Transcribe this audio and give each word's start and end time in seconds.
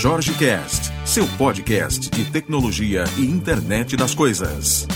Jorge 0.00 0.32
Cast, 0.34 0.92
seu 1.04 1.26
podcast 1.36 2.08
de 2.08 2.30
tecnologia 2.30 3.02
e 3.16 3.22
internet 3.22 3.96
das 3.96 4.14
coisas. 4.14 4.86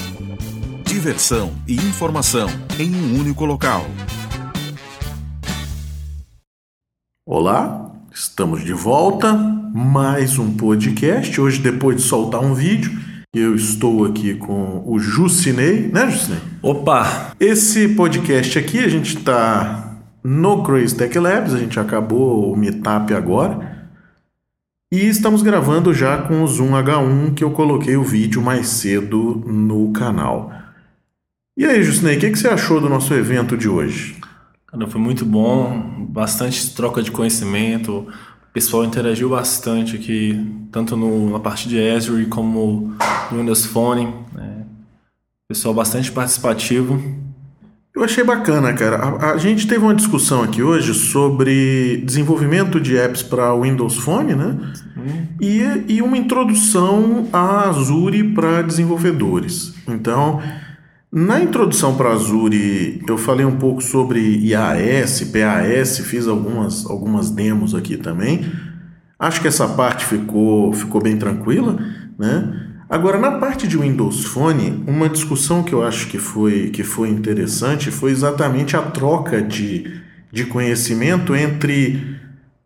Diversão 0.84 1.50
e 1.66 1.74
informação 1.74 2.48
em 2.78 2.94
um 2.94 3.18
único 3.18 3.44
local. 3.44 3.84
Olá, 7.26 7.90
estamos 8.14 8.64
de 8.64 8.72
volta. 8.72 9.34
Mais 9.74 10.38
um 10.38 10.56
podcast. 10.56 11.40
Hoje, 11.40 11.60
depois 11.60 11.96
de 11.96 12.02
soltar 12.02 12.40
um 12.40 12.54
vídeo, 12.54 12.92
eu 13.34 13.56
estou 13.56 14.04
aqui 14.04 14.36
com 14.36 14.84
o 14.86 15.00
Jucinei, 15.00 15.88
né, 15.88 16.08
Jucinei? 16.12 16.38
Opa! 16.62 17.32
Esse 17.40 17.88
podcast 17.88 18.56
aqui 18.56 18.78
a 18.78 18.88
gente 18.88 19.16
está 19.16 19.96
no 20.22 20.62
Crazy 20.62 20.94
Tech 20.94 21.18
Labs, 21.18 21.54
a 21.54 21.58
gente 21.58 21.80
acabou 21.80 22.52
o 22.52 22.56
meetup 22.56 23.12
agora. 23.12 23.71
E 24.92 25.08
estamos 25.08 25.40
gravando 25.40 25.94
já 25.94 26.18
com 26.18 26.42
o 26.42 26.46
Zoom 26.46 26.72
H1 26.72 27.32
que 27.32 27.42
eu 27.42 27.50
coloquei 27.50 27.96
o 27.96 28.04
vídeo 28.04 28.42
mais 28.42 28.66
cedo 28.66 29.42
no 29.46 29.90
canal. 29.90 30.52
E 31.56 31.64
aí, 31.64 31.82
Jusney, 31.82 32.18
o 32.18 32.20
que, 32.20 32.30
que 32.30 32.38
você 32.38 32.48
achou 32.48 32.78
do 32.78 32.90
nosso 32.90 33.14
evento 33.14 33.56
de 33.56 33.70
hoje? 33.70 34.20
Cara, 34.66 34.86
foi 34.86 35.00
muito 35.00 35.24
bom, 35.24 36.06
bastante 36.10 36.74
troca 36.74 37.02
de 37.02 37.10
conhecimento, 37.10 38.00
o 38.00 38.52
pessoal 38.52 38.84
interagiu 38.84 39.30
bastante 39.30 39.96
aqui, 39.96 40.38
tanto 40.70 40.94
no, 40.94 41.30
na 41.30 41.40
parte 41.40 41.70
de 41.70 41.80
Azure 41.88 42.26
como 42.26 42.94
no 43.30 43.38
Windows 43.38 43.64
Phone. 43.64 44.14
Né? 44.34 44.66
Pessoal 45.48 45.72
bastante 45.72 46.12
participativo. 46.12 47.02
Eu 47.94 48.02
achei 48.02 48.24
bacana, 48.24 48.72
cara. 48.72 48.96
A, 48.96 49.32
a, 49.32 49.36
gente 49.36 49.66
teve 49.66 49.84
uma 49.84 49.94
discussão 49.94 50.42
aqui 50.42 50.62
hoje 50.62 50.94
sobre 50.94 51.98
desenvolvimento 51.98 52.80
de 52.80 52.96
apps 52.96 53.22
para 53.22 53.54
Windows 53.54 53.98
Phone, 53.98 54.34
né? 54.34 54.56
E, 55.38 55.60
e 55.88 56.02
uma 56.02 56.16
introdução 56.16 57.28
a 57.30 57.68
Azure 57.68 58.32
para 58.32 58.62
desenvolvedores. 58.62 59.74
Então, 59.86 60.40
na 61.12 61.40
introdução 61.40 61.94
para 61.94 62.12
Azure, 62.12 63.02
eu 63.06 63.18
falei 63.18 63.44
um 63.44 63.56
pouco 63.56 63.82
sobre 63.82 64.20
IAS, 64.38 65.20
PAS, 65.24 65.98
fiz 65.98 66.26
algumas, 66.26 66.86
algumas 66.86 67.30
demos 67.30 67.74
aqui 67.74 67.98
também. 67.98 68.50
Acho 69.18 69.42
que 69.42 69.48
essa 69.48 69.68
parte 69.68 70.06
ficou, 70.06 70.72
ficou 70.72 71.02
bem 71.02 71.18
tranquila, 71.18 71.76
né? 72.18 72.71
Agora, 72.92 73.18
na 73.18 73.38
parte 73.38 73.66
de 73.66 73.78
Windows 73.78 74.22
Phone, 74.26 74.84
uma 74.86 75.08
discussão 75.08 75.62
que 75.62 75.72
eu 75.72 75.82
acho 75.82 76.08
que 76.08 76.18
foi, 76.18 76.68
que 76.68 76.84
foi 76.84 77.08
interessante 77.08 77.90
foi 77.90 78.10
exatamente 78.10 78.76
a 78.76 78.82
troca 78.82 79.40
de, 79.40 79.98
de 80.30 80.44
conhecimento 80.44 81.34
entre 81.34 82.18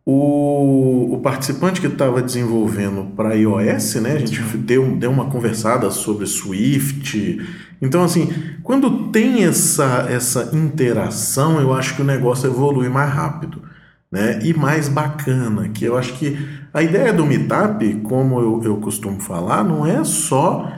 o, 0.04 1.14
o 1.14 1.20
participante 1.20 1.80
que 1.80 1.86
estava 1.86 2.20
desenvolvendo 2.20 3.04
para 3.14 3.36
iOS, 3.36 3.94
né? 4.02 4.14
A 4.14 4.18
gente 4.18 4.42
deu, 4.56 4.96
deu 4.96 5.12
uma 5.12 5.26
conversada 5.26 5.92
sobre 5.92 6.26
Swift. 6.26 7.38
Então, 7.80 8.02
assim, 8.02 8.28
quando 8.64 9.12
tem 9.12 9.44
essa, 9.44 10.08
essa 10.10 10.50
interação, 10.52 11.60
eu 11.60 11.72
acho 11.72 11.94
que 11.94 12.02
o 12.02 12.04
negócio 12.04 12.48
evolui 12.50 12.88
mais 12.88 13.12
rápido 13.12 13.62
né? 14.10 14.38
e 14.42 14.54
mais 14.54 14.88
bacana, 14.88 15.68
que 15.68 15.84
eu 15.84 15.96
acho 15.96 16.14
que 16.14 16.38
a 16.72 16.82
ideia 16.82 17.12
do 17.12 17.26
Meetup, 17.26 18.00
como 18.04 18.40
eu, 18.40 18.62
eu 18.64 18.76
costumo 18.76 19.20
falar, 19.20 19.64
não 19.64 19.86
é 19.86 20.04
só 20.04 20.70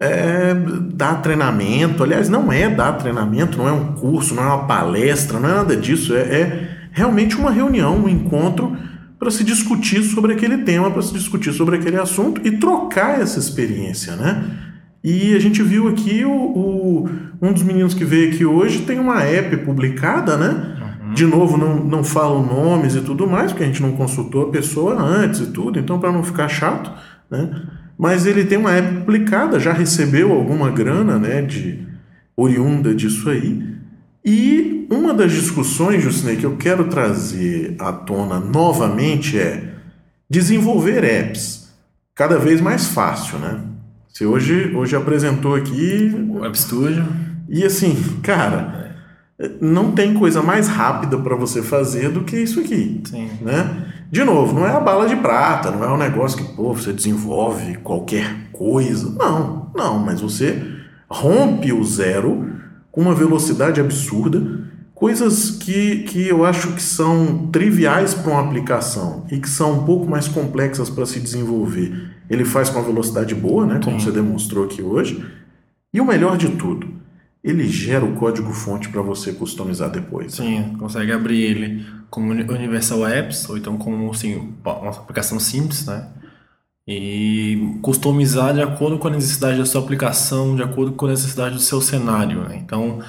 é, 0.00 0.54
dar 0.92 1.20
treinamento, 1.22 2.02
aliás, 2.02 2.28
não 2.28 2.52
é 2.52 2.68
dar 2.68 2.92
treinamento, 2.92 3.58
não 3.58 3.68
é 3.68 3.72
um 3.72 3.92
curso, 3.94 4.34
não 4.34 4.42
é 4.42 4.46
uma 4.46 4.66
palestra, 4.66 5.40
não 5.40 5.48
é 5.48 5.54
nada 5.54 5.76
disso, 5.76 6.14
é, 6.14 6.20
é 6.20 6.68
realmente 6.92 7.36
uma 7.36 7.50
reunião, 7.50 7.96
um 7.96 8.08
encontro 8.08 8.76
para 9.18 9.30
se 9.30 9.42
discutir 9.42 10.02
sobre 10.04 10.32
aquele 10.32 10.58
tema, 10.58 10.90
para 10.90 11.02
se 11.02 11.12
discutir 11.12 11.52
sobre 11.52 11.76
aquele 11.76 11.96
assunto 11.96 12.40
e 12.46 12.52
trocar 12.52 13.20
essa 13.20 13.38
experiência, 13.38 14.14
né? 14.14 14.44
E 15.02 15.34
a 15.34 15.38
gente 15.38 15.62
viu 15.62 15.88
aqui 15.88 16.24
o, 16.24 16.30
o 16.30 17.08
um 17.40 17.52
dos 17.52 17.62
meninos 17.62 17.94
que 17.94 18.04
veio 18.04 18.32
aqui 18.32 18.44
hoje 18.44 18.82
tem 18.82 18.98
uma 18.98 19.22
app 19.22 19.56
publicada, 19.58 20.36
né? 20.36 20.77
De 21.18 21.26
novo, 21.26 21.56
não, 21.56 21.74
não 21.84 22.04
falo 22.04 22.46
nomes 22.46 22.94
e 22.94 23.00
tudo 23.00 23.26
mais, 23.26 23.50
porque 23.50 23.64
a 23.64 23.66
gente 23.66 23.82
não 23.82 23.90
consultou 23.96 24.44
a 24.44 24.50
pessoa 24.52 24.94
antes 24.94 25.40
e 25.40 25.46
tudo, 25.46 25.76
então 25.76 25.98
para 25.98 26.12
não 26.12 26.22
ficar 26.22 26.46
chato, 26.46 26.92
né? 27.28 27.60
Mas 27.98 28.24
ele 28.24 28.44
tem 28.44 28.56
uma 28.56 28.72
app 28.72 29.00
publicada, 29.00 29.58
já 29.58 29.72
recebeu 29.72 30.30
alguma 30.30 30.70
grana, 30.70 31.18
né, 31.18 31.42
de 31.42 31.84
oriunda 32.36 32.94
disso 32.94 33.28
aí. 33.28 33.60
E 34.24 34.86
uma 34.88 35.12
das 35.12 35.32
discussões, 35.32 36.04
Justinei, 36.04 36.36
que 36.36 36.46
eu 36.46 36.56
quero 36.56 36.84
trazer 36.84 37.74
à 37.80 37.92
tona 37.92 38.38
novamente 38.38 39.36
é 39.36 39.74
desenvolver 40.30 41.02
apps 41.02 41.68
cada 42.14 42.38
vez 42.38 42.60
mais 42.60 42.86
fácil, 42.86 43.40
né? 43.40 43.58
Você 44.06 44.24
hoje, 44.24 44.72
hoje 44.72 44.94
apresentou 44.94 45.56
aqui 45.56 46.14
o 46.30 46.42
Web 46.42 46.56
Studio. 46.56 47.04
E 47.48 47.64
assim, 47.64 47.96
cara, 48.22 48.87
não 49.60 49.92
tem 49.92 50.14
coisa 50.14 50.42
mais 50.42 50.66
rápida 50.66 51.16
para 51.16 51.36
você 51.36 51.62
fazer 51.62 52.10
do 52.10 52.24
que 52.24 52.36
isso 52.36 52.60
aqui. 52.60 53.00
Sim. 53.04 53.30
Né? 53.40 53.86
De 54.10 54.24
novo, 54.24 54.54
não 54.54 54.66
é 54.66 54.70
a 54.70 54.80
bala 54.80 55.06
de 55.06 55.16
prata, 55.16 55.70
não 55.70 55.84
é 55.84 55.92
um 55.92 55.96
negócio 55.96 56.38
que 56.38 56.52
pô, 56.54 56.72
você 56.72 56.92
desenvolve 56.92 57.76
qualquer 57.76 58.48
coisa. 58.52 59.14
Não, 59.16 59.70
não, 59.74 59.98
mas 59.98 60.20
você 60.20 60.60
rompe 61.08 61.72
o 61.72 61.84
zero 61.84 62.52
com 62.90 63.02
uma 63.02 63.14
velocidade 63.14 63.80
absurda, 63.80 64.66
coisas 64.92 65.50
que, 65.50 65.98
que 66.02 66.26
eu 66.26 66.44
acho 66.44 66.72
que 66.72 66.82
são 66.82 67.48
triviais 67.52 68.14
para 68.14 68.32
uma 68.32 68.40
aplicação 68.40 69.24
e 69.30 69.38
que 69.38 69.48
são 69.48 69.74
um 69.74 69.84
pouco 69.84 70.10
mais 70.10 70.26
complexas 70.26 70.90
para 70.90 71.06
se 71.06 71.20
desenvolver. 71.20 72.10
Ele 72.28 72.44
faz 72.44 72.68
com 72.68 72.78
uma 72.80 72.86
velocidade 72.86 73.34
boa, 73.34 73.64
né, 73.64 73.80
como 73.84 74.00
Sim. 74.00 74.06
você 74.06 74.10
demonstrou 74.10 74.64
aqui 74.64 74.82
hoje. 74.82 75.24
E 75.94 76.00
o 76.00 76.04
melhor 76.04 76.36
de 76.36 76.48
tudo, 76.48 76.88
ele 77.42 77.68
gera 77.68 78.04
o 78.04 78.16
código-fonte 78.16 78.88
para 78.88 79.00
você 79.00 79.32
customizar 79.32 79.90
depois. 79.90 80.34
Sim, 80.34 80.74
consegue 80.78 81.12
abrir 81.12 81.40
ele 81.40 81.86
como 82.10 82.32
Universal 82.32 83.06
Apps, 83.06 83.48
ou 83.48 83.56
então 83.56 83.76
como 83.76 84.10
assim, 84.10 84.54
uma 84.64 84.90
aplicação 84.90 85.38
simples, 85.38 85.86
né? 85.86 86.08
E 86.86 87.78
customizar 87.82 88.54
de 88.54 88.62
acordo 88.62 88.98
com 88.98 89.08
a 89.08 89.10
necessidade 89.10 89.58
da 89.58 89.66
sua 89.66 89.82
aplicação, 89.82 90.56
de 90.56 90.62
acordo 90.62 90.92
com 90.92 91.04
a 91.04 91.10
necessidade 91.10 91.54
do 91.54 91.60
seu 91.60 91.82
cenário. 91.82 92.40
Né? 92.44 92.58
Então, 92.64 93.00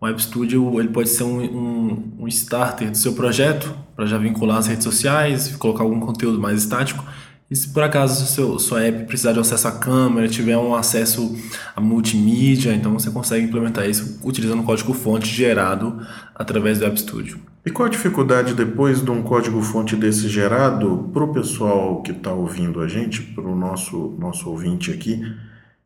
o 0.00 0.04
Web 0.04 0.20
Studio 0.20 0.80
ele 0.80 0.88
pode 0.88 1.08
ser 1.08 1.22
um, 1.22 1.40
um, 1.40 2.12
um 2.18 2.28
starter 2.28 2.90
do 2.90 2.96
seu 2.96 3.12
projeto, 3.12 3.72
para 3.94 4.06
já 4.06 4.18
vincular 4.18 4.58
as 4.58 4.66
redes 4.66 4.82
sociais, 4.82 5.56
colocar 5.56 5.84
algum 5.84 6.00
conteúdo 6.00 6.40
mais 6.40 6.62
estático, 6.62 7.04
e 7.50 7.56
se 7.56 7.72
por 7.72 7.82
acaso 7.82 8.26
seu, 8.26 8.58
sua 8.58 8.82
app 8.82 9.04
precisar 9.04 9.32
de 9.32 9.40
acesso 9.40 9.68
à 9.68 9.72
câmera, 9.72 10.28
tiver 10.28 10.58
um 10.58 10.74
acesso 10.74 11.34
a 11.74 11.80
multimídia, 11.80 12.74
então 12.74 12.92
você 12.92 13.10
consegue 13.10 13.46
implementar 13.46 13.88
isso 13.88 14.20
utilizando 14.22 14.60
o 14.60 14.64
código-fonte 14.64 15.26
gerado 15.26 15.98
através 16.34 16.78
do 16.78 16.84
App 16.84 17.00
Studio. 17.00 17.40
E 17.64 17.70
qual 17.70 17.86
a 17.86 17.90
dificuldade 17.90 18.52
depois 18.52 19.02
de 19.02 19.10
um 19.10 19.22
código-fonte 19.22 19.96
desse 19.96 20.28
gerado 20.28 21.10
para 21.12 21.24
o 21.24 21.32
pessoal 21.32 22.02
que 22.02 22.12
está 22.12 22.32
ouvindo 22.32 22.80
a 22.80 22.88
gente, 22.88 23.22
para 23.22 23.44
o 23.44 23.56
nosso, 23.56 24.14
nosso 24.18 24.50
ouvinte 24.50 24.90
aqui? 24.90 25.20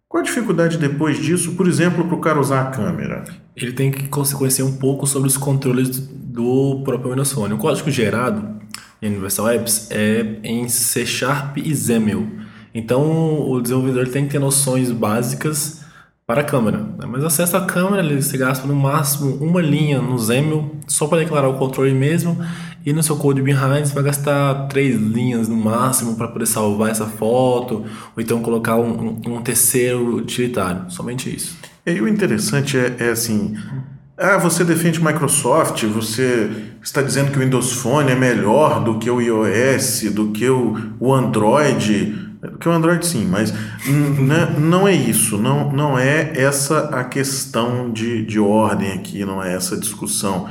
Qual 0.08 0.20
a 0.20 0.24
dificuldade 0.24 0.78
depois 0.78 1.16
disso, 1.18 1.52
por 1.52 1.68
exemplo, 1.68 2.04
para 2.04 2.16
o 2.16 2.20
cara 2.20 2.40
usar 2.40 2.62
a 2.62 2.70
câmera? 2.70 3.24
Ele 3.56 3.72
tem 3.72 3.90
que 3.90 4.08
conhecer 4.08 4.62
um 4.62 4.76
pouco 4.76 5.06
sobre 5.06 5.28
os 5.28 5.36
controles 5.36 5.98
do 5.98 6.82
próprio 6.84 7.10
Windows 7.10 7.32
Phone. 7.32 7.54
O 7.54 7.58
código 7.58 7.90
gerado 7.90 8.61
Universal 9.02 9.50
Apps 9.50 9.88
é 9.90 10.36
em 10.44 10.68
C 10.68 11.04
Sharp 11.04 11.58
e 11.58 11.74
XAML. 11.74 12.26
Então 12.74 13.50
o 13.50 13.60
desenvolvedor 13.60 14.08
tem 14.08 14.24
que 14.24 14.32
ter 14.32 14.38
noções 14.38 14.90
básicas 14.90 15.82
para 16.26 16.40
a 16.40 16.44
câmera. 16.44 16.78
Né? 16.78 17.06
Mas 17.06 17.24
acesso 17.24 17.56
à 17.56 17.66
câmera, 17.66 18.22
se 18.22 18.38
gasta 18.38 18.66
no 18.66 18.74
máximo 18.74 19.36
uma 19.36 19.60
linha 19.60 20.00
no 20.00 20.18
XAML 20.18 20.76
só 20.86 21.06
para 21.06 21.18
declarar 21.18 21.48
o 21.48 21.58
controle 21.58 21.92
mesmo. 21.92 22.38
E 22.84 22.92
no 22.92 23.02
seu 23.02 23.16
code 23.16 23.40
behind 23.40 23.84
você 23.84 23.94
vai 23.94 24.02
gastar 24.02 24.66
três 24.66 24.96
linhas 24.96 25.48
no 25.48 25.56
máximo 25.56 26.16
para 26.16 26.26
poder 26.26 26.46
salvar 26.46 26.90
essa 26.90 27.06
foto, 27.06 27.84
ou 28.16 28.22
então 28.22 28.42
colocar 28.42 28.76
um, 28.76 29.20
um 29.24 29.40
terceiro 29.40 30.16
utilitário. 30.16 30.90
Somente 30.90 31.32
isso. 31.32 31.56
E 31.86 32.00
o 32.00 32.08
interessante 32.08 32.76
é, 32.76 32.96
é 32.98 33.10
assim 33.10 33.56
ah, 34.16 34.36
você 34.36 34.64
defende 34.64 35.02
Microsoft, 35.02 35.84
você 35.84 36.50
está 36.82 37.00
dizendo 37.00 37.30
que 37.30 37.38
o 37.38 37.40
Windows 37.40 37.72
Phone 37.72 38.10
é 38.10 38.14
melhor 38.14 38.84
do 38.84 38.98
que 38.98 39.10
o 39.10 39.20
iOS, 39.20 40.02
do 40.12 40.30
que 40.30 40.48
o, 40.48 40.94
o 41.00 41.12
Android. 41.12 42.18
Do 42.42 42.58
que 42.58 42.68
o 42.68 42.72
Android 42.72 43.06
sim, 43.06 43.24
mas 43.24 43.52
né, 43.52 44.54
não 44.58 44.86
é 44.86 44.92
isso, 44.92 45.38
não, 45.38 45.72
não 45.72 45.98
é 45.98 46.32
essa 46.34 46.88
a 46.88 47.04
questão 47.04 47.90
de, 47.90 48.24
de 48.26 48.38
ordem 48.38 48.92
aqui, 48.92 49.24
não 49.24 49.42
é 49.42 49.54
essa 49.54 49.76
discussão. 49.76 50.48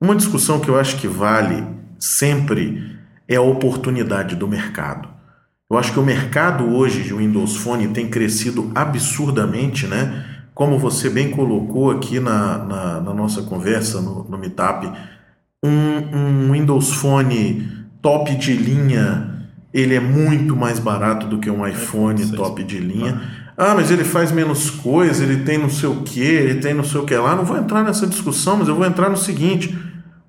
Uma 0.00 0.14
discussão 0.14 0.60
que 0.60 0.68
eu 0.68 0.78
acho 0.78 0.96
que 0.96 1.08
vale 1.08 1.64
sempre 1.98 2.94
é 3.26 3.36
a 3.36 3.42
oportunidade 3.42 4.36
do 4.36 4.46
mercado. 4.46 5.08
Eu 5.70 5.78
acho 5.78 5.92
que 5.92 5.98
o 5.98 6.04
mercado 6.04 6.68
hoje 6.74 7.02
de 7.02 7.14
Windows 7.14 7.56
Phone 7.56 7.88
tem 7.88 8.08
crescido 8.08 8.70
absurdamente, 8.74 9.86
né? 9.86 10.33
Como 10.54 10.78
você 10.78 11.10
bem 11.10 11.30
colocou 11.30 11.90
aqui 11.90 12.20
na, 12.20 12.58
na, 12.58 13.00
na 13.00 13.14
nossa 13.14 13.42
conversa 13.42 14.00
no, 14.00 14.24
no 14.24 14.38
Meetup, 14.38 14.90
um, 15.64 16.48
um, 16.48 16.52
Windows 16.52 16.92
Phone 16.92 17.86
top 18.00 18.34
de 18.36 18.54
linha 18.54 19.34
ele 19.74 19.92
é 19.96 20.00
muito 20.00 20.54
mais 20.54 20.78
barato 20.78 21.26
do 21.26 21.38
que 21.38 21.50
um 21.50 21.66
iPhone 21.66 22.24
top 22.30 22.62
de 22.62 22.78
linha. 22.78 23.20
Ah, 23.56 23.74
mas 23.74 23.90
ele 23.90 24.04
faz 24.04 24.30
menos 24.30 24.70
coisa, 24.70 25.24
ele 25.24 25.42
tem 25.42 25.58
não 25.58 25.68
sei 25.68 25.88
o 25.88 26.02
que, 26.02 26.20
ele 26.20 26.60
tem 26.60 26.72
não 26.72 26.84
sei 26.84 27.00
o 27.00 27.04
que 27.04 27.16
lá. 27.16 27.34
Não 27.34 27.44
vou 27.44 27.56
entrar 27.56 27.82
nessa 27.82 28.06
discussão, 28.06 28.58
mas 28.58 28.68
eu 28.68 28.76
vou 28.76 28.86
entrar 28.86 29.10
no 29.10 29.16
seguinte: 29.16 29.76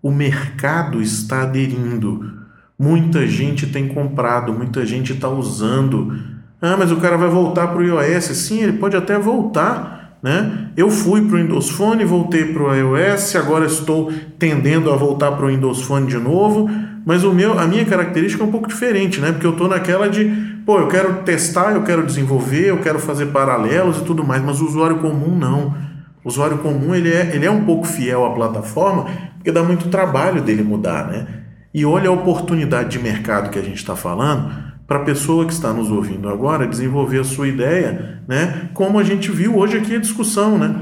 o 0.01 0.09
mercado 0.09 0.99
está 0.99 1.43
aderindo. 1.43 2.33
Muita 2.77 3.27
gente 3.27 3.67
tem 3.67 3.87
comprado, 3.87 4.51
muita 4.51 4.83
gente 4.83 5.13
está 5.13 5.29
usando. 5.29 6.17
Ah, 6.59 6.75
mas 6.77 6.91
o 6.91 6.97
cara 6.97 7.15
vai 7.15 7.29
voltar 7.29 7.67
para 7.67 7.77
o 7.77 7.83
iOS. 7.83 8.25
Sim, 8.25 8.63
ele 8.63 8.73
pode 8.73 8.97
até 8.97 9.19
voltar. 9.19 10.04
Né? 10.25 10.69
Eu 10.75 10.89
fui 10.89 11.21
para 11.21 11.37
o 11.37 11.39
Windows 11.39 11.69
Phone, 11.69 12.03
voltei 12.03 12.45
para 12.45 12.63
o 12.63 12.73
iOS, 12.73 13.35
agora 13.35 13.67
estou 13.67 14.11
tendendo 14.39 14.91
a 14.91 14.95
voltar 14.95 15.31
para 15.33 15.45
o 15.45 15.49
Windows 15.49 15.83
Phone 15.83 16.07
de 16.07 16.17
novo, 16.17 16.67
mas 17.05 17.23
o 17.23 17.31
meu, 17.31 17.59
a 17.59 17.67
minha 17.67 17.85
característica 17.85 18.43
é 18.43 18.47
um 18.47 18.49
pouco 18.49 18.67
diferente, 18.67 19.21
né? 19.21 19.31
Porque 19.31 19.45
eu 19.45 19.51
estou 19.51 19.67
naquela 19.67 20.09
de, 20.09 20.25
pô, 20.65 20.79
eu 20.79 20.87
quero 20.87 21.21
testar, 21.21 21.75
eu 21.75 21.83
quero 21.83 22.03
desenvolver, 22.03 22.71
eu 22.71 22.79
quero 22.79 22.97
fazer 22.97 23.27
paralelos 23.27 23.99
e 23.99 24.03
tudo 24.03 24.23
mais, 24.23 24.43
mas 24.43 24.59
o 24.61 24.65
usuário 24.65 24.97
comum 24.97 25.37
não. 25.37 25.75
O 26.23 26.27
usuário 26.27 26.57
comum 26.57 26.95
ele 26.95 27.13
é, 27.13 27.35
ele 27.35 27.45
é 27.45 27.51
um 27.51 27.63
pouco 27.63 27.85
fiel 27.85 28.25
à 28.25 28.31
plataforma, 28.31 29.05
porque 29.35 29.51
dá 29.51 29.61
muito 29.61 29.89
trabalho 29.89 30.41
dele 30.41 30.63
mudar, 30.63 31.05
né? 31.05 31.27
E 31.71 31.85
olha 31.85 32.09
a 32.09 32.11
oportunidade 32.11 32.89
de 32.89 32.97
mercado 32.97 33.51
que 33.51 33.59
a 33.59 33.61
gente 33.61 33.77
está 33.77 33.95
falando 33.95 34.74
para 34.87 34.97
a 34.97 35.03
pessoa 35.03 35.45
que 35.45 35.53
está 35.53 35.73
nos 35.73 35.89
ouvindo 35.89 36.29
agora 36.29 36.67
desenvolver 36.67 37.19
a 37.19 37.23
sua 37.23 37.47
ideia, 37.47 38.21
né? 38.27 38.69
Como 38.73 38.99
a 38.99 39.03
gente 39.03 39.31
viu 39.31 39.57
hoje 39.57 39.77
aqui 39.77 39.95
a 39.95 39.99
discussão, 39.99 40.57
né? 40.57 40.75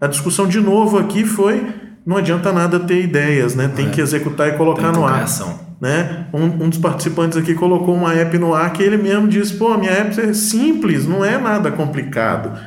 A 0.00 0.06
discussão 0.06 0.46
de 0.46 0.60
novo 0.60 0.98
aqui 0.98 1.24
foi 1.24 1.66
não 2.08 2.16
adianta 2.16 2.52
nada 2.54 2.80
ter 2.80 3.02
ideias, 3.02 3.54
né? 3.54 3.68
Tem 3.68 3.88
é. 3.88 3.90
que 3.90 4.00
executar 4.00 4.48
e 4.48 4.52
colocar 4.52 4.92
no 4.92 5.04
ar. 5.04 5.24
Ação. 5.24 5.68
Né? 5.78 6.26
Um, 6.32 6.64
um, 6.64 6.68
dos 6.68 6.78
participantes 6.78 7.36
aqui 7.36 7.54
colocou 7.54 7.94
uma 7.94 8.12
app 8.14 8.36
no 8.38 8.54
ar 8.54 8.72
que 8.72 8.82
ele 8.82 8.96
mesmo 8.96 9.28
disse: 9.28 9.54
pô, 9.54 9.76
minha 9.76 9.92
app 9.92 10.18
é 10.18 10.32
simples, 10.32 11.06
não 11.06 11.24
é 11.24 11.36
nada 11.36 11.70
complicado, 11.70 12.58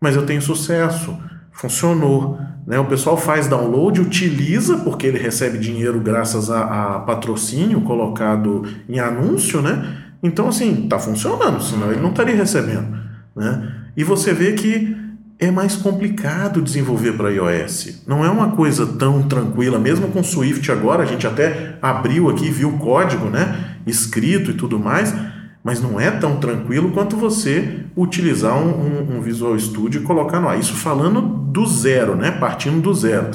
mas 0.00 0.16
eu 0.16 0.24
tenho 0.24 0.40
sucesso, 0.40 1.16
funcionou. 1.52 2.38
Né? 2.66 2.78
O 2.78 2.86
pessoal 2.86 3.18
faz 3.18 3.46
download, 3.46 4.00
utiliza, 4.00 4.78
porque 4.78 5.06
ele 5.06 5.18
recebe 5.18 5.58
dinheiro 5.58 6.00
graças 6.00 6.50
a, 6.50 6.94
a 6.94 6.98
patrocínio 7.00 7.82
colocado 7.82 8.64
em 8.88 8.98
anúncio, 8.98 9.60
né? 9.60 10.05
Então, 10.22 10.48
assim, 10.48 10.84
está 10.84 10.98
funcionando, 10.98 11.62
senão 11.62 11.90
ele 11.90 12.00
não 12.00 12.10
estaria 12.10 12.34
recebendo. 12.34 12.96
Né? 13.34 13.72
E 13.96 14.02
você 14.02 14.32
vê 14.32 14.52
que 14.52 14.96
é 15.38 15.50
mais 15.50 15.76
complicado 15.76 16.62
desenvolver 16.62 17.12
para 17.12 17.30
iOS. 17.30 18.02
Não 18.06 18.24
é 18.24 18.30
uma 18.30 18.52
coisa 18.52 18.86
tão 18.86 19.22
tranquila, 19.22 19.78
mesmo 19.78 20.08
com 20.08 20.22
Swift 20.22 20.70
agora, 20.72 21.02
a 21.02 21.06
gente 21.06 21.26
até 21.26 21.78
abriu 21.82 22.30
aqui, 22.30 22.50
viu 22.50 22.70
o 22.70 22.78
código 22.78 23.26
né, 23.26 23.76
escrito 23.86 24.50
e 24.50 24.54
tudo 24.54 24.78
mais, 24.78 25.14
mas 25.62 25.82
não 25.82 26.00
é 26.00 26.10
tão 26.10 26.36
tranquilo 26.36 26.90
quanto 26.92 27.16
você 27.16 27.80
utilizar 27.94 28.56
um, 28.56 28.70
um, 28.70 29.16
um 29.16 29.20
Visual 29.20 29.58
Studio 29.58 30.00
e 30.00 30.04
colocar 30.04 30.40
no 30.40 30.48
ar. 30.48 30.58
Isso 30.58 30.74
falando 30.74 31.20
do 31.20 31.66
zero, 31.66 32.16
né, 32.16 32.30
partindo 32.30 32.80
do 32.80 32.94
zero. 32.94 33.30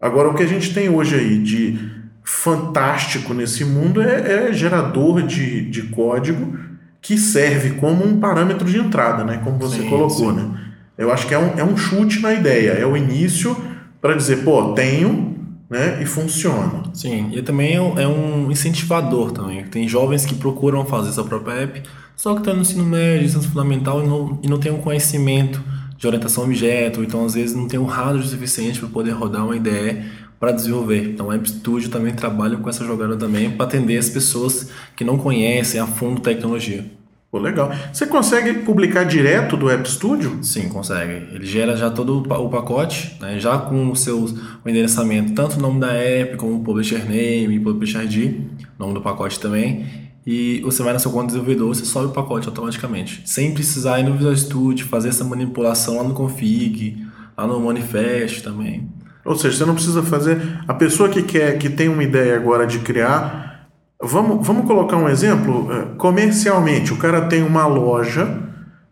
Agora, 0.00 0.28
o 0.28 0.34
que 0.34 0.42
a 0.42 0.48
gente 0.48 0.72
tem 0.72 0.88
hoje 0.88 1.16
aí 1.16 1.38
de 1.42 1.97
fantástico 2.28 3.32
nesse 3.32 3.64
mundo 3.64 4.02
é, 4.02 4.50
é 4.50 4.52
gerador 4.52 5.22
de, 5.22 5.62
de 5.62 5.84
código 5.84 6.58
que 7.00 7.16
serve 7.16 7.70
como 7.80 8.04
um 8.06 8.20
parâmetro 8.20 8.68
de 8.68 8.78
entrada, 8.78 9.24
né? 9.24 9.40
Como 9.42 9.58
você 9.58 9.80
sim, 9.80 9.88
colocou, 9.88 10.30
sim. 10.30 10.36
né? 10.36 10.60
Eu 10.98 11.10
acho 11.10 11.26
que 11.26 11.32
é 11.32 11.38
um, 11.38 11.58
é 11.58 11.64
um 11.64 11.74
chute 11.74 12.20
na 12.20 12.34
ideia, 12.34 12.72
é 12.72 12.84
o 12.84 12.94
início 12.94 13.56
para 13.98 14.14
dizer, 14.14 14.44
pô, 14.44 14.74
tenho, 14.74 15.38
né? 15.70 16.02
E 16.02 16.04
funciona. 16.04 16.82
Sim, 16.92 17.30
e 17.32 17.40
também 17.40 17.76
é 17.76 17.80
um, 17.80 17.98
é 17.98 18.06
um 18.06 18.50
incentivador 18.50 19.32
também. 19.32 19.64
Tem 19.64 19.88
jovens 19.88 20.26
que 20.26 20.34
procuram 20.34 20.84
fazer 20.84 21.12
sua 21.12 21.24
própria 21.24 21.62
app, 21.62 21.82
só 22.14 22.34
que 22.34 22.40
estão 22.40 22.54
no 22.54 22.60
ensino 22.60 22.84
médio, 22.84 23.24
ensino 23.24 23.42
fundamental 23.42 24.04
e 24.04 24.06
não, 24.06 24.38
e 24.42 24.48
não 24.48 24.58
tem 24.58 24.70
um 24.70 24.82
conhecimento 24.82 25.62
de 25.96 26.06
orientação 26.06 26.44
a 26.44 26.46
objeto, 26.46 27.02
então 27.02 27.24
às 27.24 27.32
vezes 27.32 27.56
não 27.56 27.66
tem 27.66 27.80
um 27.80 27.86
hardware 27.86 28.26
suficiente 28.26 28.78
para 28.78 28.88
poder 28.90 29.12
rodar 29.12 29.46
uma 29.46 29.56
ideia 29.56 30.04
para 30.38 30.52
desenvolver. 30.52 31.10
Então, 31.10 31.26
o 31.26 31.32
App 31.32 31.48
Studio 31.48 31.90
também 31.90 32.14
trabalha 32.14 32.56
com 32.56 32.68
essa 32.68 32.84
jogada 32.84 33.16
também 33.16 33.50
para 33.50 33.66
atender 33.66 33.98
as 33.98 34.08
pessoas 34.08 34.70
que 34.96 35.04
não 35.04 35.18
conhecem 35.18 35.80
a 35.80 35.86
fundo 35.86 36.20
tecnologia. 36.20 36.84
Pô, 37.30 37.38
legal. 37.38 37.70
Você 37.92 38.06
consegue 38.06 38.60
publicar 38.60 39.04
direto 39.04 39.54
do 39.54 39.68
App 39.68 39.86
Studio? 39.86 40.38
Sim, 40.42 40.70
consegue. 40.70 41.34
Ele 41.34 41.44
gera 41.44 41.76
já 41.76 41.90
todo 41.90 42.22
o 42.22 42.48
pacote, 42.48 43.18
né? 43.20 43.38
já 43.38 43.58
com 43.58 43.90
o 43.90 43.94
seu 43.94 44.24
o 44.64 44.68
endereçamento, 44.68 45.34
tanto 45.34 45.58
o 45.58 45.60
nome 45.60 45.78
da 45.78 45.92
app, 45.92 46.38
como 46.38 46.56
o 46.56 46.64
Publisher 46.64 47.04
Name 47.04 47.60
Publisher 47.60 48.04
ID, 48.04 48.40
nome 48.78 48.94
do 48.94 49.02
pacote 49.02 49.38
também. 49.38 50.08
E 50.26 50.60
você 50.60 50.82
vai 50.82 50.94
na 50.94 50.98
sua 50.98 51.12
conta 51.12 51.26
de 51.26 51.32
desenvolvedor, 51.32 51.74
você 51.74 51.84
sobe 51.84 52.06
o 52.06 52.10
pacote 52.10 52.48
automaticamente. 52.48 53.22
Sem 53.26 53.52
precisar 53.52 54.00
ir 54.00 54.04
no 54.04 54.14
Visual 54.14 54.36
Studio, 54.36 54.86
fazer 54.86 55.10
essa 55.10 55.24
manipulação 55.24 55.98
lá 55.98 56.04
no 56.04 56.14
config, 56.14 57.06
lá 57.36 57.46
no 57.46 57.60
manifest 57.60 58.42
também. 58.42 58.88
Ou 59.28 59.36
seja, 59.36 59.58
você 59.58 59.64
não 59.66 59.74
precisa 59.74 60.02
fazer. 60.02 60.40
A 60.66 60.72
pessoa 60.72 61.10
que 61.10 61.22
quer, 61.22 61.58
que 61.58 61.68
tem 61.68 61.86
uma 61.86 62.02
ideia 62.02 62.34
agora 62.34 62.66
de 62.66 62.78
criar, 62.78 63.68
vamos, 64.02 64.46
vamos 64.46 64.66
colocar 64.66 64.96
um 64.96 65.06
exemplo 65.06 65.70
é, 65.70 65.96
comercialmente. 65.98 66.94
O 66.94 66.96
cara 66.96 67.20
tem 67.22 67.42
uma 67.42 67.66
loja 67.66 68.48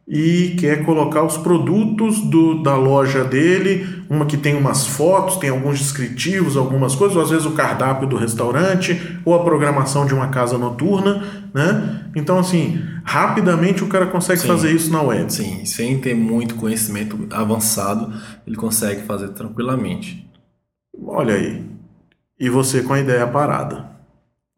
e 0.07 0.55
quer 0.61 0.85
colocar 0.85 1.25
os 1.25 1.37
produtos 1.37 2.21
do, 2.21 2.63
da 2.63 2.77
loja 2.77 3.25
dele, 3.25 4.05
uma 4.09 4.25
que 4.25 4.37
tem 4.37 4.55
umas 4.55 4.87
fotos, 4.87 5.37
tem 5.37 5.51
alguns 5.51 5.79
descritivos, 5.79 6.57
algumas 6.57 6.95
coisas, 6.95 7.17
ou 7.17 7.23
às 7.23 7.31
vezes 7.31 7.47
o 7.47 7.53
cardápio 7.53 8.07
do 8.07 8.17
restaurante, 8.17 9.19
ou 9.25 9.35
a 9.35 9.43
programação 9.43 10.07
de 10.07 10.15
uma 10.15 10.29
casa 10.29 10.57
noturna, 10.57 11.25
né? 11.53 12.05
Então, 12.15 12.39
assim, 12.39 12.81
rapidamente 13.03 13.83
o 13.83 13.89
cara 13.89 14.07
consegue 14.07 14.41
sim, 14.41 14.47
fazer 14.47 14.71
isso 14.71 14.93
na 14.93 15.03
web. 15.03 15.33
Sim, 15.33 15.65
sem 15.65 15.99
ter 15.99 16.15
muito 16.15 16.55
conhecimento 16.55 17.27
avançado, 17.31 18.13
ele 18.47 18.55
consegue 18.55 19.03
fazer 19.03 19.31
tranquilamente. 19.31 20.26
Olha 21.07 21.35
aí. 21.35 21.65
E 22.39 22.51
você 22.51 22.83
com 22.83 22.93
a 22.93 22.99
ideia 22.99 23.27
parada. 23.27 23.87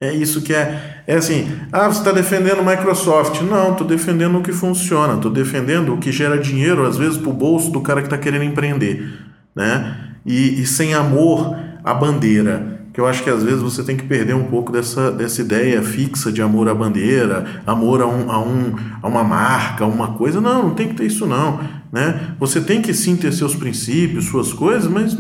É 0.00 0.12
isso 0.12 0.40
que 0.40 0.54
é. 0.54 1.02
É 1.06 1.16
assim, 1.16 1.46
ah, 1.72 1.86
você 1.88 1.98
está 1.98 2.12
defendendo 2.12 2.64
Microsoft. 2.64 3.42
Não, 3.42 3.72
estou 3.72 3.86
defendendo 3.86 4.38
o 4.38 4.42
que 4.42 4.52
funciona, 4.52 5.14
estou 5.14 5.30
defendendo 5.30 5.94
o 5.94 5.98
que 5.98 6.10
gera 6.10 6.38
dinheiro, 6.38 6.86
às 6.86 6.96
vezes, 6.96 7.18
para 7.18 7.28
o 7.28 7.32
bolso 7.32 7.70
do 7.70 7.80
cara 7.80 8.00
que 8.00 8.06
está 8.06 8.16
querendo 8.16 8.44
empreender. 8.44 9.12
Né? 9.54 10.14
E, 10.24 10.62
e, 10.62 10.66
sem 10.66 10.94
amor 10.94 11.56
à 11.84 11.92
bandeira. 11.92 12.78
Que 12.92 13.00
eu 13.00 13.06
acho 13.06 13.22
que 13.22 13.30
às 13.30 13.42
vezes 13.42 13.60
você 13.60 13.82
tem 13.82 13.96
que 13.96 14.04
perder 14.04 14.34
um 14.34 14.44
pouco 14.44 14.72
dessa, 14.72 15.12
dessa 15.12 15.40
ideia 15.40 15.82
fixa 15.82 16.32
de 16.32 16.42
amor 16.42 16.68
à 16.68 16.74
bandeira, 16.74 17.62
amor 17.66 18.02
a, 18.02 18.06
um, 18.06 18.30
a, 18.30 18.40
um, 18.40 18.74
a 19.02 19.06
uma 19.06 19.22
marca, 19.22 19.84
a 19.84 19.86
uma 19.86 20.14
coisa. 20.14 20.40
Não, 20.40 20.64
não 20.64 20.74
tem 20.74 20.88
que 20.88 20.94
ter 20.94 21.06
isso, 21.06 21.26
não. 21.26 21.60
Né? 21.92 22.34
Você 22.40 22.60
tem 22.60 22.82
que 22.82 22.92
sim 22.94 23.16
ter 23.16 23.32
seus 23.32 23.54
princípios, 23.54 24.26
suas 24.26 24.52
coisas, 24.52 24.90
mas 24.90 25.16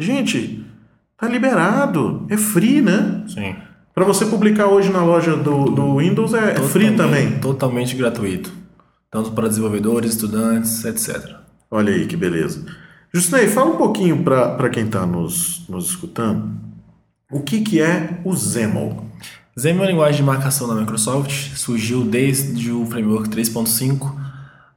Gente, 0.00 0.64
tá 1.20 1.28
liberado. 1.28 2.26
É 2.28 2.36
free, 2.36 2.80
né? 2.80 3.22
Sim. 3.28 3.54
Para 3.94 4.04
você 4.04 4.24
publicar 4.24 4.66
hoje 4.66 4.90
na 4.90 5.04
loja 5.04 5.36
do, 5.36 5.66
do 5.66 5.98
Windows 5.98 6.32
é, 6.32 6.52
é 6.52 6.60
free 6.60 6.96
também. 6.96 7.38
Totalmente 7.38 7.94
gratuito. 7.94 8.52
Tanto 9.10 9.32
para 9.32 9.48
desenvolvedores, 9.48 10.12
estudantes, 10.12 10.84
etc. 10.84 11.36
Olha 11.70 11.92
aí 11.92 12.06
que 12.06 12.16
beleza. 12.16 12.64
Justinei, 13.12 13.48
fala 13.48 13.70
um 13.70 13.76
pouquinho 13.76 14.22
para 14.22 14.70
quem 14.70 14.84
está 14.84 15.04
nos, 15.04 15.64
nos 15.68 15.86
escutando. 15.86 16.52
O 17.30 17.40
que, 17.40 17.60
que 17.60 17.80
é 17.80 18.20
o 18.24 18.34
XAML? 18.34 19.04
XAML 19.58 19.78
é 19.78 19.82
uma 19.82 19.86
linguagem 19.86 20.16
de 20.16 20.22
marcação 20.22 20.68
da 20.68 20.74
Microsoft. 20.74 21.56
Surgiu 21.56 22.04
desde 22.04 22.70
o 22.70 22.86
framework 22.86 23.28
3.5 23.28 24.19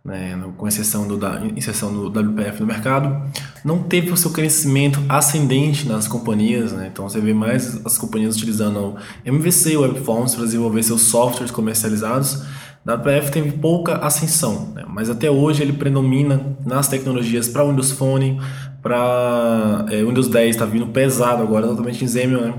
né, 0.06 0.38
com 0.58 0.68
exceção 0.68 1.08
do, 1.08 1.18
da 1.18 1.42
inserção 1.56 1.94
do 1.94 2.08
WPF 2.08 2.60
no 2.60 2.68
mercado, 2.68 3.32
não 3.64 3.84
teve 3.84 4.12
o 4.12 4.18
seu 4.18 4.32
crescimento 4.32 5.00
ascendente 5.08 5.88
nas 5.88 6.08
companhias. 6.08 6.74
Né? 6.74 6.90
Então 6.92 7.08
você 7.08 7.22
vê 7.22 7.34
mais 7.34 7.86
as 7.86 7.98
companhias 7.98 8.36
utilizando 8.36 8.96
MVC, 9.24 9.78
Webforms 9.78 10.36
para 10.36 10.44
desenvolver 10.44 10.84
seus 10.84 11.04
softwares 11.04 11.52
comercializados. 11.52 12.44
A 12.86 12.96
WPF 12.96 13.32
teve 13.32 13.52
pouca 13.54 13.96
ascensão, 13.96 14.74
né? 14.76 14.84
mas 14.86 15.10
até 15.10 15.32
hoje 15.32 15.62
ele 15.62 15.72
predomina 15.72 16.58
nas 16.66 16.90
tecnologias 16.90 17.48
para 17.48 17.64
Windows 17.64 17.94
Phone, 17.94 18.42
para 18.82 19.86
é, 19.90 20.04
Windows 20.04 20.28
10 20.28 20.50
está 20.50 20.66
vindo 20.66 20.88
pesado 20.88 21.42
agora, 21.42 21.66
totalmente 21.66 22.04
em 22.04 22.08
XAML, 22.08 22.42
né? 22.42 22.54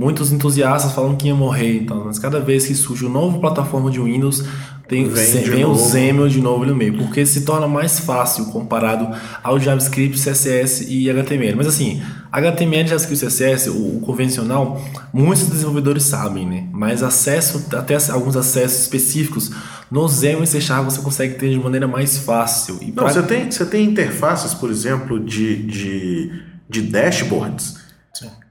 Muitos 0.00 0.32
entusiastas 0.32 0.92
falam 0.92 1.14
que 1.14 1.26
ia 1.26 1.34
morrer, 1.34 1.76
então, 1.76 2.04
mas 2.06 2.18
cada 2.18 2.40
vez 2.40 2.66
que 2.66 2.74
surge 2.74 3.04
uma 3.04 3.20
nova 3.20 3.38
plataforma 3.38 3.90
de 3.90 4.00
Windows, 4.00 4.42
tem, 4.88 5.06
vem, 5.06 5.42
vem 5.42 5.64
o 5.66 5.74
XAML 5.74 6.26
de 6.26 6.40
novo 6.40 6.64
no 6.64 6.74
meio, 6.74 6.96
porque 6.96 7.26
se 7.26 7.42
torna 7.42 7.68
mais 7.68 8.00
fácil 8.00 8.46
comparado 8.46 9.14
ao 9.44 9.60
JavaScript, 9.60 10.18
CSS 10.18 10.86
e 10.88 11.10
HTML. 11.10 11.54
Mas 11.54 11.66
assim, 11.66 12.00
HTML, 12.32 12.88
JavaScript, 12.88 13.26
CSS, 13.26 13.68
o, 13.68 13.98
o 13.98 14.00
convencional, 14.00 14.82
muitos 15.12 15.46
desenvolvedores 15.46 16.04
sabem, 16.04 16.46
né? 16.46 16.66
Mas 16.72 17.02
acesso, 17.02 17.66
até 17.76 17.98
alguns 18.10 18.36
acessos 18.36 18.80
específicos, 18.80 19.50
no 19.90 20.08
XAML 20.08 20.44
e 20.44 20.46
C 20.46 20.62
Sharp 20.62 20.86
você 20.86 21.02
consegue 21.02 21.34
ter 21.34 21.50
de 21.50 21.58
maneira 21.58 21.86
mais 21.86 22.16
fácil. 22.16 22.78
E 22.80 22.86
Não, 22.86 23.04
pra... 23.04 23.12
você, 23.12 23.22
tem, 23.22 23.50
você 23.50 23.66
tem 23.66 23.84
interfaces, 23.84 24.54
por 24.54 24.70
exemplo, 24.70 25.20
de, 25.20 25.56
de, 25.56 26.32
de 26.70 26.80
dashboards. 26.80 27.79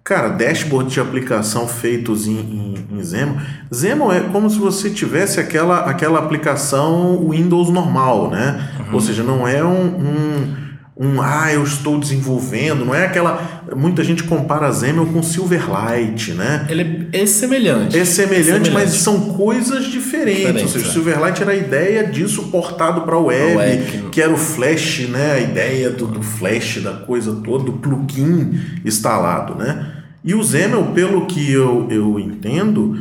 Cara, 0.10 0.30
dashboard 0.30 0.92
de 0.92 1.00
aplicação 1.00 1.68
feitos 1.68 2.26
em, 2.26 2.32
em, 2.32 2.98
em 2.98 3.04
Zemo. 3.04 3.40
Zemo 3.72 4.12
é 4.12 4.22
como 4.22 4.50
se 4.50 4.58
você 4.58 4.90
tivesse 4.90 5.40
aquela, 5.40 5.82
aquela 5.82 6.18
aplicação 6.18 7.30
Windows 7.30 7.70
normal, 7.70 8.32
né? 8.32 8.72
Uhum. 8.80 8.96
Ou 8.96 9.02
seja, 9.02 9.22
não 9.22 9.48
é 9.48 9.64
um, 9.64 9.86
um, 9.86 10.56
um, 10.98 11.22
ah, 11.22 11.54
eu 11.54 11.64
estou 11.64 12.00
desenvolvendo, 12.00 12.86
não 12.86 12.96
é 12.96 13.06
aquela. 13.06 13.62
Muita 13.76 14.04
gente 14.04 14.24
compara 14.24 14.72
Zemo 14.72 15.06
com 15.14 15.22
Silverlight, 15.22 16.32
né? 16.32 16.66
Ele 16.68 17.08
é 17.14 17.28
semelhante. 17.28 17.96
É 17.96 18.04
semelhante, 18.04 18.40
é 18.40 18.44
semelhante. 18.44 18.72
mas 18.72 18.90
são 18.94 19.20
coisas 19.36 19.86
diferentes. 19.86 20.40
Diferente, 20.40 20.64
ou 20.64 20.70
seja, 20.70 20.88
é. 20.88 20.92
Silverlight 20.92 21.40
era 21.44 21.52
a 21.52 21.56
ideia 21.56 22.08
disso 22.08 22.48
portado 22.48 23.02
para 23.02 23.16
a 23.16 23.20
web, 23.20 23.58
web, 23.58 24.10
que 24.12 24.20
era 24.20 24.34
o 24.34 24.38
Flash, 24.38 25.08
né? 25.08 25.34
A 25.34 25.40
ideia 25.40 25.92
do, 25.92 26.08
do 26.08 26.24
Flash, 26.24 26.82
da 26.82 26.94
coisa 26.94 27.32
toda, 27.46 27.66
do 27.66 27.74
plugin 27.74 28.60
instalado, 28.84 29.54
né? 29.54 29.98
E 30.24 30.36
o 30.36 30.44
Zemel, 30.44 30.92
pelo 30.94 31.26
que 31.26 31.52
eu, 31.52 31.88
eu 31.90 32.20
entendo, 32.20 32.98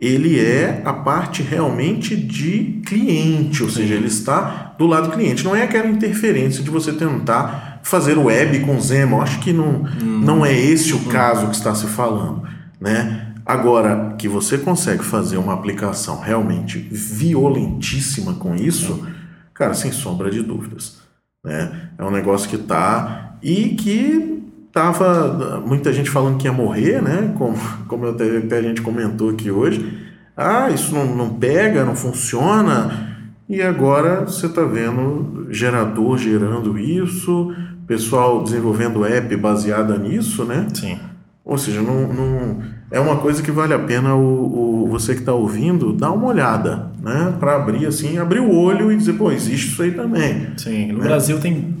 ele 0.00 0.38
é 0.38 0.82
a 0.84 0.92
parte 0.92 1.42
realmente 1.42 2.14
de 2.14 2.80
cliente, 2.86 3.62
ou 3.62 3.70
seja, 3.70 3.94
ele 3.94 4.06
está 4.06 4.74
do 4.78 4.86
lado 4.86 5.08
do 5.08 5.14
cliente. 5.14 5.44
Não 5.44 5.56
é 5.56 5.62
aquela 5.62 5.88
interferência 5.88 6.62
de 6.62 6.70
você 6.70 6.92
tentar 6.92 7.80
fazer 7.82 8.16
web 8.16 8.60
com 8.60 8.80
Zemel. 8.80 9.20
Acho 9.20 9.40
que 9.40 9.52
não, 9.52 9.84
hum. 10.02 10.20
não 10.22 10.46
é 10.46 10.52
esse 10.52 10.94
o 10.94 11.00
caso 11.06 11.48
que 11.48 11.56
está 11.56 11.74
se 11.74 11.86
falando. 11.86 12.42
Né? 12.80 13.32
Agora, 13.44 14.14
que 14.18 14.28
você 14.28 14.58
consegue 14.58 15.02
fazer 15.02 15.38
uma 15.38 15.54
aplicação 15.54 16.20
realmente 16.20 16.78
violentíssima 16.78 18.34
com 18.34 18.54
isso, 18.54 19.06
cara, 19.52 19.74
sem 19.74 19.90
sombra 19.90 20.30
de 20.30 20.42
dúvidas. 20.42 20.98
Né? 21.44 21.90
É 21.98 22.04
um 22.04 22.10
negócio 22.10 22.48
que 22.48 22.56
está 22.56 23.36
e 23.42 23.70
que 23.70 24.42
tava 24.72 25.62
muita 25.66 25.92
gente 25.92 26.10
falando 26.10 26.38
que 26.38 26.46
ia 26.46 26.52
morrer, 26.52 27.02
né? 27.02 27.34
Como, 27.36 27.56
como 27.86 28.06
até, 28.06 28.38
até 28.38 28.58
a 28.58 28.62
gente 28.62 28.82
comentou 28.82 29.30
aqui 29.30 29.50
hoje. 29.50 30.06
Ah, 30.36 30.70
isso 30.70 30.94
não, 30.94 31.04
não 31.16 31.30
pega, 31.30 31.84
não 31.84 31.96
funciona. 31.96 33.16
E 33.48 33.62
agora 33.62 34.26
você 34.26 34.46
está 34.46 34.62
vendo 34.62 35.48
gerador 35.50 36.18
gerando 36.18 36.78
isso, 36.78 37.54
pessoal 37.86 38.42
desenvolvendo 38.42 39.04
app 39.04 39.34
baseada 39.36 39.96
nisso, 39.96 40.44
né? 40.44 40.66
Sim. 40.74 40.98
Ou 41.44 41.56
seja, 41.56 41.80
não, 41.80 42.12
não 42.12 42.62
é 42.90 43.00
uma 43.00 43.16
coisa 43.16 43.42
que 43.42 43.50
vale 43.50 43.72
a 43.72 43.78
pena 43.78 44.14
o, 44.14 44.84
o 44.84 44.86
você 44.88 45.14
que 45.14 45.20
está 45.20 45.32
ouvindo 45.32 45.94
dar 45.94 46.12
uma 46.12 46.26
olhada, 46.26 46.90
né? 47.02 47.34
Para 47.40 47.56
abrir 47.56 47.86
assim, 47.86 48.18
abrir 48.18 48.40
o 48.40 48.54
olho 48.54 48.92
e 48.92 48.96
dizer, 48.96 49.14
pô, 49.14 49.32
existe 49.32 49.68
isso 49.68 49.82
aí 49.82 49.92
também. 49.92 50.48
Sim, 50.58 50.92
no 50.92 50.98
né? 50.98 51.04
Brasil 51.04 51.40
tem 51.40 51.74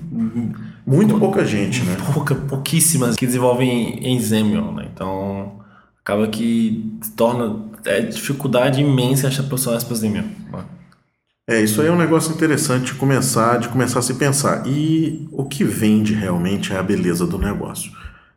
muito 0.88 1.18
pouca 1.18 1.44
gente, 1.44 1.82
né? 1.84 1.96
Pouca, 2.12 2.34
pouquíssimas 2.34 3.16
que 3.16 3.26
desenvolvem 3.26 3.98
em 4.02 4.20
Xamion, 4.20 4.72
né? 4.72 4.88
Então, 4.92 5.60
acaba 6.00 6.26
que 6.28 6.98
torna 7.16 7.68
é 7.84 8.00
dificuldade 8.00 8.80
imensa 8.80 9.28
achar 9.28 9.44
profissionais 9.44 9.84
para 9.84 9.96
Xamion. 9.96 10.24
Né? 10.52 10.64
É, 11.46 11.60
isso 11.60 11.80
aí 11.80 11.88
é 11.88 11.92
um 11.92 11.96
negócio 11.96 12.34
interessante 12.34 12.92
de 12.92 12.94
começar, 12.94 13.58
de 13.58 13.68
começar 13.68 14.00
a 14.00 14.02
se 14.02 14.14
pensar. 14.14 14.66
E 14.66 15.28
o 15.32 15.44
que 15.44 15.64
vende 15.64 16.14
realmente 16.14 16.72
é 16.72 16.78
a 16.78 16.82
beleza 16.82 17.26
do 17.26 17.38
negócio. 17.38 17.90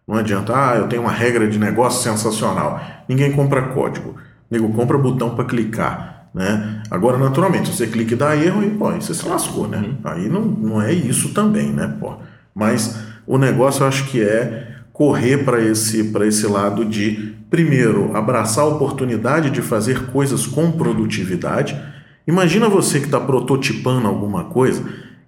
Não 0.08 0.16
adianta, 0.16 0.54
ah, 0.56 0.76
eu 0.76 0.88
tenho 0.88 1.02
uma 1.02 1.12
regra 1.12 1.48
de 1.48 1.58
negócio 1.58 2.04
sensacional. 2.04 2.82
Ninguém 3.08 3.32
compra 3.32 3.70
código. 3.70 4.16
Nego 4.50 4.72
compra 4.74 4.98
botão 4.98 5.36
para 5.36 5.46
clicar. 5.46 6.30
Né? 6.34 6.82
Agora, 6.90 7.18
naturalmente, 7.18 7.74
você 7.74 7.88
clica 7.88 8.14
e 8.14 8.18
dá 8.18 8.36
erro, 8.36 8.62
aí, 8.62 8.70
pô, 8.72 8.88
aí 8.88 9.02
você 9.02 9.14
se 9.14 9.28
lascou, 9.28 9.68
né? 9.68 9.78
Uhum. 9.78 9.98
Aí 10.04 10.30
não, 10.30 10.42
não 10.42 10.82
é 10.82 10.94
isso 10.94 11.34
também, 11.34 11.72
né? 11.72 11.94
Pô. 12.00 12.16
Mas 12.54 12.98
o 13.26 13.38
negócio 13.38 13.84
eu 13.84 13.88
acho 13.88 14.06
que 14.06 14.22
é 14.22 14.76
correr 14.92 15.40
para 15.40 15.62
esse, 15.62 16.12
esse 16.28 16.48
lado 16.48 16.86
de, 16.86 17.34
primeiro, 17.50 18.16
abraçar 18.16 18.64
a 18.64 18.68
oportunidade 18.68 19.50
de 19.50 19.62
fazer 19.62 20.08
coisas 20.08 20.46
com 20.46 20.72
produtividade. 20.72 21.80
Imagina 22.28 22.70
você 22.70 23.00
que 23.00 23.06
está 23.06 23.20
prototipando 23.20 24.08
alguma 24.08 24.46
coisa, 24.46 24.84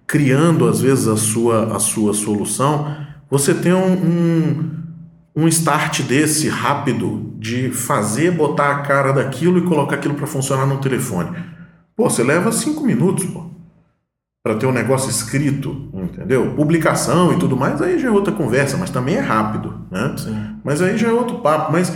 criando 0.06 0.68
às 0.68 0.80
vezes 0.80 1.08
a 1.08 1.16
sua, 1.16 1.74
a 1.74 1.80
sua 1.80 2.12
solução, 2.14 2.94
você 3.30 3.54
tem 3.54 3.72
um, 3.72 3.94
um, 3.94 4.70
um 5.34 5.48
start 5.48 6.02
desse 6.02 6.48
rápido 6.48 7.34
de 7.38 7.70
fazer, 7.70 8.30
botar 8.30 8.70
a 8.70 8.78
cara 8.82 9.12
daquilo 9.12 9.58
e 9.58 9.62
colocar 9.62 9.96
aquilo 9.96 10.14
para 10.14 10.26
funcionar 10.26 10.66
no 10.66 10.78
telefone. 10.78 11.36
Pô, 11.96 12.08
você 12.08 12.22
leva 12.22 12.52
cinco 12.52 12.84
minutos, 12.84 13.24
pô 13.24 13.53
para 14.44 14.56
ter 14.56 14.66
um 14.66 14.72
negócio 14.72 15.08
escrito, 15.08 15.88
entendeu? 15.94 16.52
Publicação 16.54 17.32
e 17.32 17.38
tudo 17.38 17.56
mais, 17.56 17.80
aí 17.80 17.98
já 17.98 18.08
é 18.08 18.10
outra 18.10 18.30
conversa, 18.30 18.76
mas 18.76 18.90
também 18.90 19.16
é 19.16 19.20
rápido, 19.20 19.86
né? 19.90 20.12
Sim. 20.18 20.36
Mas 20.62 20.82
aí 20.82 20.98
já 20.98 21.08
é 21.08 21.12
outro 21.12 21.38
papo. 21.38 21.72
Mas 21.72 21.90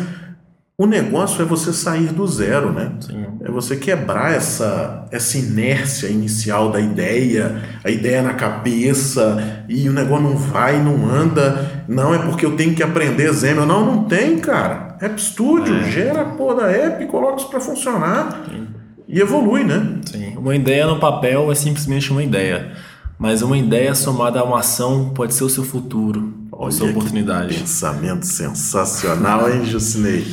o 0.78 0.86
negócio 0.86 1.42
é 1.42 1.44
você 1.44 1.74
sair 1.74 2.06
do 2.06 2.26
zero, 2.26 2.72
né? 2.72 2.92
Sim. 3.00 3.26
É 3.44 3.50
você 3.50 3.76
quebrar 3.76 4.32
essa, 4.32 5.04
essa 5.10 5.36
inércia 5.36 6.06
inicial 6.06 6.72
da 6.72 6.80
ideia, 6.80 7.62
a 7.84 7.90
ideia 7.90 8.22
na 8.22 8.32
cabeça, 8.32 9.64
e 9.68 9.86
o 9.86 9.92
negócio 9.92 10.24
não 10.24 10.36
vai, 10.38 10.82
não 10.82 11.06
anda. 11.06 11.84
Não, 11.86 12.14
é 12.14 12.18
porque 12.18 12.46
eu 12.46 12.56
tenho 12.56 12.74
que 12.74 12.82
aprender 12.82 13.30
Zeno. 13.30 13.66
Não, 13.66 13.84
não 13.84 14.04
tem, 14.04 14.38
cara. 14.38 14.96
App 15.02 15.20
Studio, 15.20 15.76
é. 15.80 15.90
gera 15.90 16.22
a 16.22 16.24
porra 16.24 16.62
da 16.62 16.70
app, 16.70 17.04
coloca 17.08 17.36
isso 17.36 17.50
para 17.50 17.60
funcionar. 17.60 18.44
Sim 18.48 18.67
e 19.08 19.20
evolui, 19.20 19.64
né? 19.64 19.96
Sim. 20.04 20.34
Uma 20.36 20.54
ideia 20.54 20.86
no 20.86 20.98
papel 20.98 21.50
é 21.50 21.54
simplesmente 21.54 22.10
uma 22.12 22.22
ideia. 22.22 22.72
Mas 23.18 23.42
uma 23.42 23.56
ideia 23.56 23.94
somada 23.94 24.38
a 24.38 24.44
uma 24.44 24.60
ação 24.60 25.08
pode 25.08 25.34
ser 25.34 25.42
o 25.44 25.48
seu 25.48 25.64
futuro, 25.64 26.32
Olha 26.52 26.68
a 26.68 26.70
sua 26.70 26.90
oportunidade. 26.90 27.58
pensamento 27.58 28.24
sensacional, 28.24 29.50
hein, 29.50 29.64
Jucinei? 29.64 30.24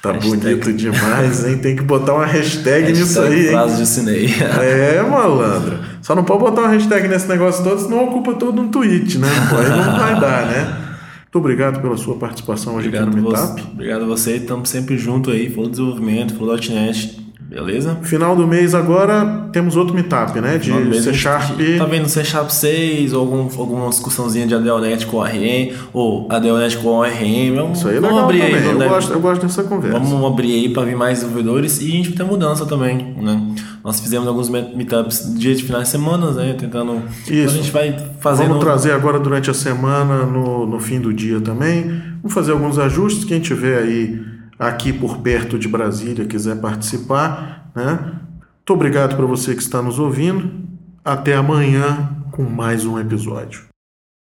Tá 0.00 0.12
hashtag... 0.12 0.36
bonito 0.36 0.72
demais, 0.72 1.44
hein? 1.44 1.58
Tem 1.58 1.74
que 1.74 1.82
botar 1.82 2.14
uma 2.14 2.26
hashtag, 2.26 2.86
hashtag 2.86 2.92
nisso 2.92 3.20
aí. 3.20 3.48
Prazo 3.48 3.78
Jucinei. 3.78 4.26
é, 4.60 5.02
malandro. 5.02 5.78
Só 6.00 6.14
não 6.14 6.24
pode 6.24 6.40
botar 6.40 6.62
uma 6.62 6.70
hashtag 6.70 7.08
nesse 7.08 7.26
negócio 7.28 7.64
todo, 7.64 7.80
senão 7.80 8.04
ocupa 8.04 8.34
todo 8.34 8.60
um 8.60 8.68
tweet, 8.68 9.18
né? 9.18 9.28
Pô, 9.48 9.56
aí 9.56 9.68
não 9.70 9.98
vai 9.98 10.20
dar, 10.20 10.46
né? 10.46 10.82
Muito 11.22 11.38
obrigado 11.38 11.80
pela 11.80 11.96
sua 11.96 12.16
participação 12.16 12.74
hoje 12.74 12.88
obrigado 12.88 13.08
aqui 13.08 13.16
no 13.16 13.30
Meetup. 13.30 13.62
Você, 13.62 13.68
obrigado 13.72 14.02
a 14.02 14.06
você, 14.06 14.36
estamos 14.36 14.68
sempre 14.68 14.98
junto 14.98 15.30
aí, 15.30 15.48
falou 15.48 15.70
desenvolvimento, 15.70 16.34
falou 16.34 16.56
.NET, 16.56 17.21
Beleza? 17.52 17.98
Final 18.02 18.34
do 18.34 18.46
mês 18.46 18.74
agora 18.74 19.48
temos 19.52 19.76
outro 19.76 19.94
meetup, 19.94 20.40
né? 20.40 20.56
De 20.56 21.02
C 21.02 21.12
Sharp. 21.12 21.58
Tá 21.76 21.84
vendo 21.84 22.08
C 22.08 22.24
Sharp 22.24 22.48
6, 22.48 23.12
ou 23.12 23.20
algum, 23.20 23.60
alguma 23.60 23.90
discussãozinha 23.90 24.46
de 24.46 24.54
ADLNet 24.54 25.04
com 25.06 25.18
ORM, 25.18 25.72
ou 25.92 26.26
ADLNet 26.30 26.78
com 26.78 26.88
ORM. 26.88 27.54
Vamos, 27.54 27.78
Isso 27.78 27.88
aí 27.88 27.96
é 27.96 28.00
legal 28.00 28.18
abrir 28.20 28.38
também. 28.38 28.54
Aí, 28.54 28.64
eu, 28.64 28.78
deve... 28.78 28.88
gosto, 28.90 29.12
eu 29.12 29.20
gosto 29.20 29.42
dessa 29.42 29.62
conversa. 29.64 29.98
Vamos 29.98 30.32
abrir 30.32 30.52
aí 30.54 30.68
para 30.70 30.84
vir 30.84 30.96
mais 30.96 31.18
desenvolvedores 31.18 31.82
e 31.82 31.88
a 31.88 31.90
gente 31.90 32.12
tem 32.12 32.24
mudança 32.24 32.64
também, 32.64 33.14
né? 33.20 33.54
Nós 33.84 34.00
fizemos 34.00 34.26
alguns 34.26 34.48
meetups 34.48 35.34
dia 35.36 35.54
de 35.54 35.62
finais 35.62 35.84
de 35.84 35.90
semana, 35.90 36.30
né? 36.30 36.54
Tentando. 36.58 37.02
Isso. 37.26 37.32
Então 37.32 37.44
a 37.44 37.56
gente 37.56 37.70
vai 37.70 37.96
fazer. 38.20 38.46
Vamos 38.46 38.64
trazer 38.64 38.92
agora 38.92 39.20
durante 39.20 39.50
a 39.50 39.54
semana, 39.54 40.24
no, 40.24 40.66
no 40.66 40.80
fim 40.80 40.98
do 40.98 41.12
dia 41.12 41.38
também. 41.38 42.00
Vamos 42.22 42.32
fazer 42.32 42.52
alguns 42.52 42.78
ajustes. 42.78 43.24
Quem 43.24 43.40
tiver 43.40 43.78
aí 43.78 44.31
aqui 44.68 44.92
por 44.92 45.18
perto 45.18 45.58
de 45.58 45.66
Brasília 45.66 46.24
quiser 46.24 46.60
participar, 46.60 47.70
né? 47.74 48.20
Muito 48.56 48.72
obrigado 48.72 49.16
para 49.16 49.26
você 49.26 49.54
que 49.54 49.62
está 49.62 49.82
nos 49.82 49.98
ouvindo. 49.98 50.62
Até 51.04 51.34
amanhã 51.34 52.16
com 52.30 52.44
mais 52.44 52.86
um 52.86 52.96
episódio. 52.98 53.71